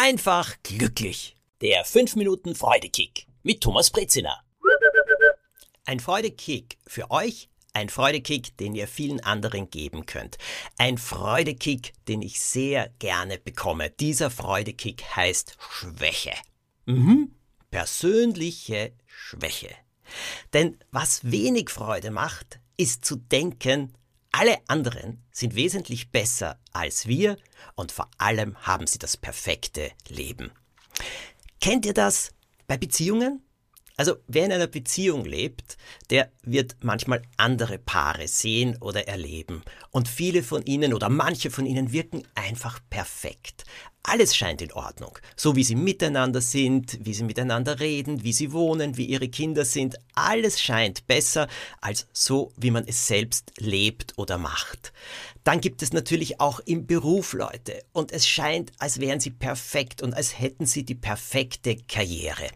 einfach 0.00 0.56
glücklich. 0.62 1.36
Der 1.60 1.84
5 1.84 2.16
Minuten 2.16 2.54
Freudekick 2.54 3.26
mit 3.42 3.60
Thomas 3.60 3.90
Brezina. 3.90 4.42
Ein 5.84 6.00
Freudekick 6.00 6.78
für 6.86 7.10
euch, 7.10 7.50
ein 7.74 7.90
Freudekick, 7.90 8.56
den 8.56 8.74
ihr 8.74 8.88
vielen 8.88 9.20
anderen 9.20 9.68
geben 9.68 10.06
könnt. 10.06 10.38
Ein 10.78 10.96
Freudekick, 10.96 11.92
den 12.08 12.22
ich 12.22 12.40
sehr 12.40 12.88
gerne 12.98 13.36
bekomme. 13.36 13.90
Dieser 13.90 14.30
Freudekick 14.30 15.04
heißt 15.16 15.58
Schwäche. 15.58 16.32
Mhm. 16.86 17.34
Persönliche 17.70 18.94
Schwäche. 19.06 19.68
Denn 20.54 20.78
was 20.90 21.30
wenig 21.30 21.68
Freude 21.68 22.10
macht, 22.10 22.58
ist 22.78 23.04
zu 23.04 23.16
denken, 23.16 23.92
alle 24.32 24.58
anderen 24.68 25.22
sind 25.32 25.54
wesentlich 25.54 26.10
besser 26.10 26.58
als 26.72 27.06
wir 27.06 27.36
und 27.74 27.92
vor 27.92 28.10
allem 28.18 28.56
haben 28.58 28.86
sie 28.86 28.98
das 28.98 29.16
perfekte 29.16 29.90
Leben. 30.08 30.52
Kennt 31.60 31.84
ihr 31.84 31.94
das 31.94 32.32
bei 32.66 32.76
Beziehungen? 32.76 33.42
Also 34.00 34.16
wer 34.28 34.46
in 34.46 34.52
einer 34.52 34.66
Beziehung 34.66 35.26
lebt, 35.26 35.76
der 36.08 36.32
wird 36.42 36.76
manchmal 36.80 37.20
andere 37.36 37.76
Paare 37.76 38.28
sehen 38.28 38.78
oder 38.80 39.06
erleben. 39.08 39.62
Und 39.90 40.08
viele 40.08 40.42
von 40.42 40.64
ihnen 40.64 40.94
oder 40.94 41.10
manche 41.10 41.50
von 41.50 41.66
ihnen 41.66 41.92
wirken 41.92 42.22
einfach 42.34 42.80
perfekt. 42.88 43.64
Alles 44.02 44.34
scheint 44.34 44.62
in 44.62 44.72
Ordnung. 44.72 45.18
So 45.36 45.54
wie 45.54 45.64
sie 45.64 45.74
miteinander 45.74 46.40
sind, 46.40 46.98
wie 47.02 47.12
sie 47.12 47.24
miteinander 47.24 47.78
reden, 47.78 48.24
wie 48.24 48.32
sie 48.32 48.52
wohnen, 48.52 48.96
wie 48.96 49.04
ihre 49.04 49.28
Kinder 49.28 49.66
sind. 49.66 49.98
Alles 50.14 50.58
scheint 50.62 51.06
besser 51.06 51.46
als 51.82 52.06
so, 52.14 52.54
wie 52.56 52.70
man 52.70 52.86
es 52.88 53.06
selbst 53.06 53.52
lebt 53.58 54.16
oder 54.16 54.38
macht. 54.38 54.94
Dann 55.44 55.60
gibt 55.60 55.82
es 55.82 55.92
natürlich 55.92 56.40
auch 56.40 56.60
im 56.60 56.86
Beruf 56.86 57.34
Leute. 57.34 57.82
Und 57.92 58.12
es 58.12 58.26
scheint, 58.26 58.72
als 58.78 58.98
wären 58.98 59.20
sie 59.20 59.28
perfekt 59.28 60.00
und 60.00 60.14
als 60.14 60.38
hätten 60.38 60.64
sie 60.64 60.84
die 60.84 60.94
perfekte 60.94 61.76
Karriere. 61.76 62.48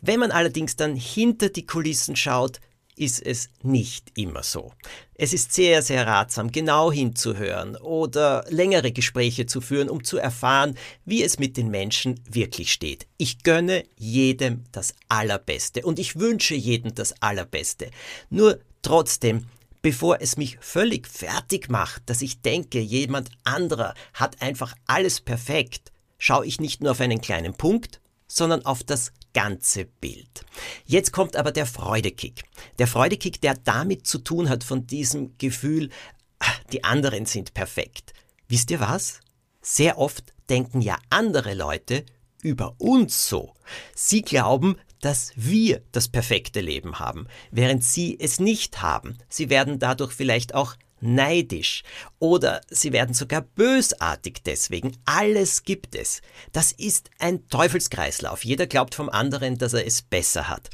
Wenn 0.00 0.20
man 0.20 0.30
allerdings 0.30 0.76
dann 0.76 0.96
hinter 0.96 1.48
die 1.48 1.66
Kulissen 1.66 2.16
schaut, 2.16 2.60
ist 2.98 3.24
es 3.24 3.48
nicht 3.62 4.18
immer 4.18 4.42
so. 4.42 4.72
Es 5.14 5.32
ist 5.32 5.52
sehr, 5.52 5.82
sehr 5.82 6.06
ratsam, 6.06 6.50
genau 6.52 6.92
hinzuhören 6.92 7.76
oder 7.76 8.44
längere 8.48 8.92
Gespräche 8.92 9.46
zu 9.46 9.60
führen, 9.60 9.88
um 9.88 10.04
zu 10.04 10.18
erfahren, 10.18 10.76
wie 11.04 11.22
es 11.22 11.38
mit 11.38 11.56
den 11.56 11.70
Menschen 11.70 12.20
wirklich 12.28 12.72
steht. 12.72 13.06
Ich 13.16 13.42
gönne 13.42 13.84
jedem 13.96 14.64
das 14.72 14.94
Allerbeste 15.08 15.82
und 15.82 15.98
ich 15.98 16.18
wünsche 16.18 16.54
jedem 16.54 16.94
das 16.94 17.14
Allerbeste. 17.22 17.90
Nur 18.30 18.58
trotzdem, 18.82 19.46
bevor 19.80 20.20
es 20.20 20.36
mich 20.36 20.58
völlig 20.60 21.06
fertig 21.06 21.70
macht, 21.70 22.02
dass 22.06 22.22
ich 22.22 22.42
denke, 22.42 22.80
jemand 22.80 23.30
anderer 23.44 23.94
hat 24.12 24.42
einfach 24.42 24.74
alles 24.86 25.20
perfekt, 25.20 25.92
schaue 26.18 26.46
ich 26.46 26.60
nicht 26.60 26.82
nur 26.82 26.92
auf 26.92 27.00
einen 27.00 27.20
kleinen 27.20 27.54
Punkt, 27.54 28.00
sondern 28.26 28.64
auf 28.66 28.82
das 28.82 29.12
ganze 29.32 29.84
Bild. 29.84 30.44
Jetzt 30.84 31.12
kommt 31.12 31.36
aber 31.36 31.52
der 31.52 31.66
Freudekick. 31.66 32.44
Der 32.78 32.86
Freudekick, 32.86 33.40
der 33.40 33.54
damit 33.54 34.06
zu 34.06 34.18
tun 34.18 34.48
hat 34.48 34.64
von 34.64 34.86
diesem 34.86 35.36
Gefühl, 35.38 35.90
ah, 36.38 36.52
die 36.72 36.84
anderen 36.84 37.26
sind 37.26 37.54
perfekt. 37.54 38.12
Wisst 38.48 38.70
ihr 38.70 38.80
was? 38.80 39.20
Sehr 39.60 39.98
oft 39.98 40.32
denken 40.48 40.80
ja 40.80 40.98
andere 41.10 41.54
Leute 41.54 42.04
über 42.42 42.74
uns 42.78 43.28
so. 43.28 43.54
Sie 43.94 44.22
glauben, 44.22 44.76
dass 45.00 45.32
wir 45.36 45.82
das 45.92 46.08
perfekte 46.08 46.60
Leben 46.60 46.98
haben, 46.98 47.26
während 47.50 47.84
sie 47.84 48.18
es 48.18 48.40
nicht 48.40 48.82
haben. 48.82 49.18
Sie 49.28 49.50
werden 49.50 49.78
dadurch 49.78 50.12
vielleicht 50.12 50.54
auch 50.54 50.74
neidisch 51.00 51.82
oder 52.18 52.60
sie 52.68 52.92
werden 52.92 53.14
sogar 53.14 53.42
bösartig 53.42 54.42
deswegen. 54.44 54.96
Alles 55.04 55.62
gibt 55.62 55.94
es. 55.94 56.22
Das 56.52 56.72
ist 56.72 57.10
ein 57.18 57.48
Teufelskreislauf. 57.48 58.44
Jeder 58.44 58.66
glaubt 58.66 58.94
vom 58.94 59.08
anderen, 59.08 59.58
dass 59.58 59.74
er 59.74 59.86
es 59.86 60.02
besser 60.02 60.48
hat. 60.48 60.70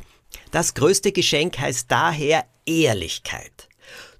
Das 0.50 0.74
größte 0.74 1.12
Geschenk 1.12 1.58
heißt 1.58 1.90
daher 1.90 2.44
Ehrlichkeit. 2.66 3.68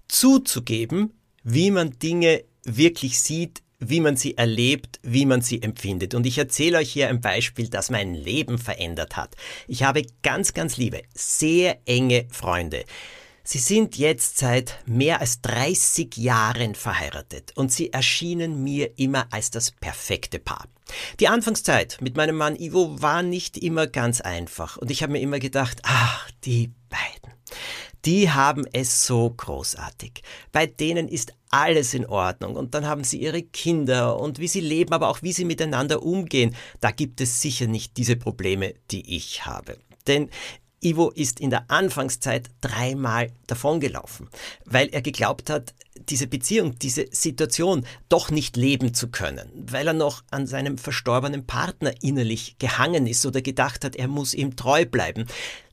Zuzugeben, 0.08 1.12
wie 1.42 1.70
man 1.70 1.98
Dinge 1.98 2.44
wirklich 2.64 3.20
sieht, 3.20 3.62
wie 3.78 4.00
man 4.00 4.16
sie 4.16 4.36
erlebt, 4.36 4.98
wie 5.02 5.26
man 5.26 5.42
sie 5.42 5.62
empfindet. 5.62 6.14
Und 6.14 6.26
ich 6.26 6.38
erzähle 6.38 6.78
euch 6.78 6.92
hier 6.92 7.08
ein 7.08 7.20
Beispiel, 7.20 7.68
das 7.68 7.90
mein 7.90 8.14
Leben 8.14 8.58
verändert 8.58 9.16
hat. 9.16 9.36
Ich 9.68 9.82
habe 9.82 10.06
ganz, 10.22 10.54
ganz 10.54 10.76
liebe, 10.76 11.02
sehr 11.14 11.78
enge 11.86 12.26
Freunde. 12.30 12.84
Sie 13.46 13.58
sind 13.58 13.98
jetzt 13.98 14.38
seit 14.38 14.78
mehr 14.86 15.20
als 15.20 15.42
30 15.42 16.16
Jahren 16.16 16.74
verheiratet 16.74 17.52
und 17.54 17.70
sie 17.70 17.92
erschienen 17.92 18.64
mir 18.64 18.98
immer 18.98 19.26
als 19.30 19.50
das 19.50 19.70
perfekte 19.70 20.38
Paar. 20.38 20.66
Die 21.20 21.28
Anfangszeit 21.28 21.98
mit 22.00 22.16
meinem 22.16 22.36
Mann 22.36 22.56
Ivo 22.56 23.02
war 23.02 23.22
nicht 23.22 23.58
immer 23.58 23.86
ganz 23.86 24.22
einfach 24.22 24.78
und 24.78 24.90
ich 24.90 25.02
habe 25.02 25.12
mir 25.12 25.20
immer 25.20 25.40
gedacht, 25.40 25.80
ach, 25.82 26.30
die 26.44 26.72
beiden. 26.88 27.34
Die 28.06 28.30
haben 28.30 28.64
es 28.72 29.06
so 29.06 29.28
großartig. 29.28 30.22
Bei 30.50 30.66
denen 30.66 31.06
ist 31.06 31.34
alles 31.50 31.92
in 31.92 32.06
Ordnung 32.06 32.56
und 32.56 32.74
dann 32.74 32.86
haben 32.86 33.04
sie 33.04 33.20
ihre 33.20 33.42
Kinder 33.42 34.18
und 34.20 34.38
wie 34.38 34.48
sie 34.48 34.60
leben, 34.60 34.94
aber 34.94 35.08
auch 35.10 35.20
wie 35.20 35.32
sie 35.34 35.44
miteinander 35.44 36.02
umgehen. 36.02 36.56
Da 36.80 36.90
gibt 36.92 37.20
es 37.20 37.42
sicher 37.42 37.66
nicht 37.66 37.98
diese 37.98 38.16
Probleme, 38.16 38.72
die 38.90 39.16
ich 39.16 39.44
habe. 39.44 39.76
Denn 40.06 40.30
Ivo 40.84 41.10
ist 41.10 41.40
in 41.40 41.50
der 41.50 41.70
Anfangszeit 41.70 42.50
dreimal 42.60 43.32
davongelaufen, 43.46 44.28
weil 44.64 44.88
er 44.88 45.02
geglaubt 45.02 45.50
hat, 45.50 45.74
diese 46.08 46.26
Beziehung, 46.26 46.78
diese 46.78 47.06
Situation 47.10 47.86
doch 48.08 48.30
nicht 48.30 48.56
leben 48.56 48.94
zu 48.94 49.08
können, 49.08 49.50
weil 49.54 49.86
er 49.86 49.94
noch 49.94 50.22
an 50.30 50.46
seinem 50.46 50.76
verstorbenen 50.76 51.46
Partner 51.46 51.94
innerlich 52.02 52.56
gehangen 52.58 53.06
ist 53.06 53.24
oder 53.24 53.42
gedacht 53.42 53.84
hat, 53.84 53.96
er 53.96 54.08
muss 54.08 54.34
ihm 54.34 54.56
treu 54.56 54.84
bleiben. 54.84 55.26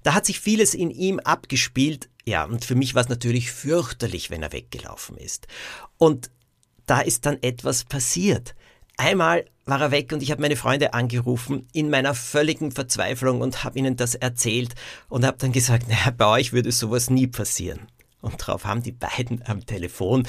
Da 0.04 0.14
hat 0.14 0.26
sich 0.26 0.40
vieles 0.40 0.74
in 0.74 0.92
ihm 0.92 1.20
abgespielt, 1.20 2.10
ja, 2.24 2.46
und 2.46 2.66
für 2.66 2.76
mich 2.76 2.94
war 2.94 3.02
es 3.02 3.10
natürlich 3.10 3.52
fürchterlich, 3.52 4.30
wenn 4.30 4.44
er 4.44 4.54
weggelaufen 4.54 5.18
ist. 5.18 5.48
Und 5.98 6.30
da 6.86 7.02
ist 7.02 7.26
dann 7.26 7.42
etwas 7.42 7.84
passiert. 7.84 8.56
Einmal 9.02 9.46
war 9.66 9.82
er 9.82 9.90
weg 9.90 10.12
und 10.14 10.22
ich 10.22 10.30
habe 10.30 10.44
meine 10.44 10.56
Freunde 10.56 10.94
angerufen 10.94 11.68
in 11.74 11.90
meiner 11.90 12.14
völligen 12.14 12.72
Verzweiflung 12.72 13.42
und 13.42 13.64
habe 13.64 13.80
ihnen 13.80 13.96
das 13.96 14.14
erzählt 14.14 14.76
und 15.10 15.26
habe 15.26 15.40
dann 15.40 15.52
gesagt, 15.52 15.88
naja, 15.88 16.12
bei 16.16 16.28
euch 16.28 16.54
würde 16.54 16.72
sowas 16.72 17.10
nie 17.10 17.26
passieren. 17.26 17.88
Und 18.22 18.40
darauf 18.40 18.66
haben 18.66 18.84
die 18.84 18.92
beiden 18.92 19.42
am 19.48 19.66
Telefon, 19.66 20.28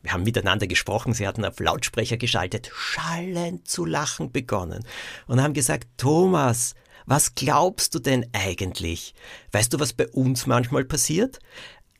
wir 0.00 0.14
haben 0.14 0.22
miteinander 0.22 0.66
gesprochen, 0.66 1.12
sie 1.12 1.28
hatten 1.28 1.44
auf 1.44 1.60
Lautsprecher 1.60 2.16
geschaltet, 2.16 2.70
schallend 2.74 3.68
zu 3.68 3.84
lachen 3.84 4.32
begonnen 4.32 4.86
und 5.26 5.42
haben 5.42 5.52
gesagt, 5.52 5.86
Thomas, 5.98 6.74
was 7.04 7.34
glaubst 7.34 7.94
du 7.94 7.98
denn 7.98 8.24
eigentlich? 8.32 9.14
Weißt 9.52 9.70
du, 9.74 9.80
was 9.80 9.92
bei 9.92 10.08
uns 10.08 10.46
manchmal 10.46 10.86
passiert? 10.86 11.40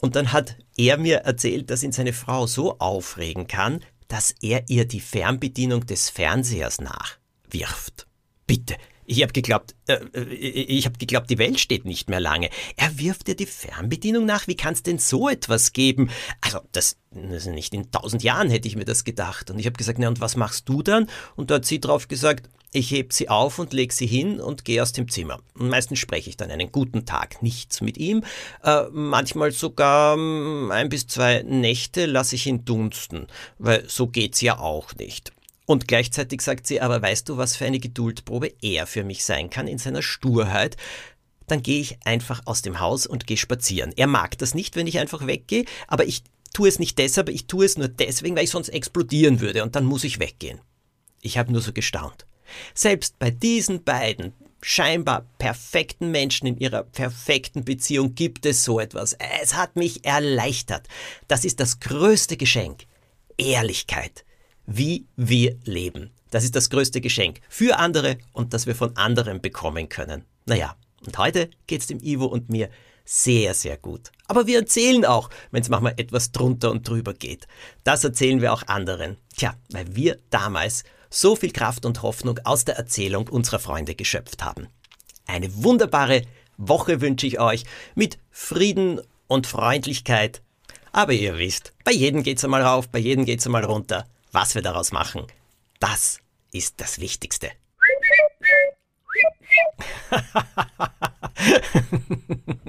Und 0.00 0.16
dann 0.16 0.32
hat 0.32 0.56
er 0.78 0.96
mir 0.96 1.18
erzählt, 1.18 1.68
dass 1.68 1.82
ihn 1.82 1.92
seine 1.92 2.14
Frau 2.14 2.46
so 2.46 2.78
aufregen 2.78 3.46
kann, 3.46 3.80
dass 4.08 4.34
er 4.40 4.68
ihr 4.68 4.84
die 4.84 5.00
Fernbedienung 5.00 5.86
des 5.86 6.10
Fernsehers 6.10 6.80
nachwirft. 6.80 8.06
Bitte, 8.46 8.76
ich 9.06 9.22
habe 9.22 9.32
geglaubt, 9.32 9.74
äh, 9.86 9.94
äh 10.14 10.22
ich 10.24 10.86
habe 10.86 10.98
geglaubt, 10.98 11.28
die 11.30 11.38
Welt 11.38 11.60
steht 11.60 11.84
nicht 11.84 12.08
mehr 12.08 12.20
lange. 12.20 12.48
Er 12.76 12.98
wirft 12.98 13.26
dir 13.28 13.36
die 13.36 13.46
Fernbedienung 13.46 14.24
nach. 14.24 14.46
Wie 14.46 14.56
kann 14.56 14.74
es 14.74 14.82
denn 14.82 14.98
so 14.98 15.28
etwas 15.28 15.72
geben? 15.72 16.10
Also 16.40 16.60
das, 16.72 16.96
das 17.10 17.46
nicht 17.46 17.74
in 17.74 17.90
tausend 17.90 18.22
Jahren 18.22 18.50
hätte 18.50 18.68
ich 18.68 18.76
mir 18.76 18.84
das 18.84 19.04
gedacht. 19.04 19.50
Und 19.50 19.58
ich 19.58 19.66
habe 19.66 19.76
gesagt, 19.76 19.98
na 19.98 20.08
und 20.08 20.20
was 20.20 20.36
machst 20.36 20.68
du 20.68 20.82
dann? 20.82 21.08
Und 21.36 21.50
da 21.50 21.56
hat 21.56 21.66
sie 21.66 21.80
drauf 21.80 22.08
gesagt, 22.08 22.48
ich 22.74 22.90
heb 22.90 23.12
sie 23.12 23.28
auf 23.28 23.60
und 23.60 23.72
leg 23.72 23.92
sie 23.92 24.06
hin 24.06 24.40
und 24.40 24.64
gehe 24.64 24.82
aus 24.82 24.92
dem 24.92 25.08
Zimmer. 25.08 25.38
Und 25.56 25.68
meistens 25.68 26.00
spreche 26.00 26.28
ich 26.28 26.36
dann 26.36 26.50
einen 26.50 26.72
guten 26.72 27.06
Tag 27.06 27.40
nichts 27.40 27.80
mit 27.80 27.96
ihm. 27.96 28.24
Äh, 28.64 28.82
manchmal 28.90 29.52
sogar 29.52 30.14
ähm, 30.16 30.70
ein 30.72 30.88
bis 30.88 31.06
zwei 31.06 31.42
Nächte 31.42 32.06
lasse 32.06 32.34
ich 32.34 32.46
ihn 32.46 32.64
dunsten, 32.64 33.28
weil 33.58 33.88
so 33.88 34.08
geht's 34.08 34.40
ja 34.40 34.58
auch 34.58 34.92
nicht. 34.96 35.32
Und 35.66 35.86
gleichzeitig 35.86 36.42
sagt 36.42 36.66
sie, 36.66 36.80
aber 36.80 37.00
weißt 37.00 37.28
du, 37.28 37.36
was 37.36 37.56
für 37.56 37.64
eine 37.64 37.78
Geduldprobe 37.78 38.52
er 38.60 38.88
für 38.88 39.04
mich 39.04 39.24
sein 39.24 39.50
kann 39.50 39.68
in 39.68 39.78
seiner 39.78 40.02
Sturheit? 40.02 40.76
Dann 41.46 41.62
gehe 41.62 41.80
ich 41.80 41.98
einfach 42.04 42.42
aus 42.44 42.62
dem 42.62 42.80
Haus 42.80 43.06
und 43.06 43.28
gehe 43.28 43.36
spazieren. 43.36 43.92
Er 43.94 44.08
mag 44.08 44.36
das 44.38 44.54
nicht, 44.54 44.74
wenn 44.74 44.88
ich 44.88 44.98
einfach 44.98 45.28
weggehe, 45.28 45.64
aber 45.86 46.06
ich 46.06 46.24
tue 46.52 46.68
es 46.68 46.80
nicht 46.80 46.98
deshalb, 46.98 47.28
ich 47.28 47.46
tue 47.46 47.66
es 47.66 47.78
nur 47.78 47.88
deswegen, 47.88 48.34
weil 48.34 48.44
ich 48.44 48.50
sonst 48.50 48.70
explodieren 48.70 49.40
würde 49.40 49.62
und 49.62 49.76
dann 49.76 49.84
muss 49.84 50.02
ich 50.02 50.18
weggehen. 50.18 50.60
Ich 51.20 51.38
habe 51.38 51.52
nur 51.52 51.60
so 51.60 51.72
gestaunt. 51.72 52.26
Selbst 52.74 53.18
bei 53.18 53.30
diesen 53.30 53.84
beiden 53.84 54.32
scheinbar 54.60 55.26
perfekten 55.38 56.10
Menschen 56.10 56.46
in 56.46 56.58
ihrer 56.58 56.84
perfekten 56.84 57.64
Beziehung 57.64 58.14
gibt 58.14 58.46
es 58.46 58.64
so 58.64 58.80
etwas. 58.80 59.16
Es 59.42 59.54
hat 59.54 59.76
mich 59.76 60.04
erleichtert. 60.04 60.88
Das 61.28 61.44
ist 61.44 61.60
das 61.60 61.80
größte 61.80 62.36
Geschenk. 62.36 62.84
Ehrlichkeit. 63.36 64.24
Wie 64.66 65.06
wir 65.16 65.56
leben. 65.64 66.10
Das 66.30 66.44
ist 66.44 66.56
das 66.56 66.70
größte 66.70 67.00
Geschenk 67.00 67.40
für 67.48 67.78
andere 67.78 68.18
und 68.32 68.54
das 68.54 68.66
wir 68.66 68.74
von 68.74 68.96
anderen 68.96 69.40
bekommen 69.40 69.88
können. 69.88 70.24
Naja, 70.46 70.76
und 71.06 71.18
heute 71.18 71.50
geht's 71.66 71.86
dem 71.86 72.00
Ivo 72.00 72.26
und 72.26 72.48
mir 72.48 72.70
sehr, 73.04 73.52
sehr 73.54 73.76
gut. 73.76 74.10
Aber 74.26 74.46
wir 74.46 74.58
erzählen 74.58 75.04
auch, 75.04 75.28
wenn 75.50 75.62
es 75.62 75.68
manchmal 75.68 75.94
etwas 75.98 76.32
drunter 76.32 76.70
und 76.70 76.88
drüber 76.88 77.12
geht. 77.12 77.46
Das 77.84 78.02
erzählen 78.02 78.40
wir 78.40 78.52
auch 78.52 78.66
anderen. 78.66 79.18
Tja, 79.36 79.54
weil 79.70 79.94
wir 79.94 80.18
damals 80.30 80.84
so 81.14 81.36
viel 81.36 81.52
Kraft 81.52 81.86
und 81.86 82.02
Hoffnung 82.02 82.40
aus 82.44 82.64
der 82.64 82.76
Erzählung 82.76 83.28
unserer 83.28 83.60
Freunde 83.60 83.94
geschöpft 83.94 84.44
haben. 84.44 84.66
Eine 85.26 85.62
wunderbare 85.62 86.22
Woche 86.56 87.00
wünsche 87.00 87.26
ich 87.26 87.38
euch 87.38 87.64
mit 87.94 88.18
Frieden 88.30 89.00
und 89.28 89.46
Freundlichkeit. 89.46 90.42
Aber 90.92 91.12
ihr 91.12 91.38
wisst, 91.38 91.72
bei 91.84 91.92
jedem 91.92 92.24
geht's 92.24 92.44
einmal 92.44 92.62
rauf, 92.62 92.88
bei 92.88 92.98
jedem 92.98 93.24
geht's 93.24 93.46
einmal 93.46 93.64
runter. 93.64 94.06
Was 94.32 94.56
wir 94.56 94.62
daraus 94.62 94.90
machen, 94.90 95.26
das 95.78 96.18
ist 96.52 96.80
das 96.80 96.98
Wichtigste. 96.98 97.50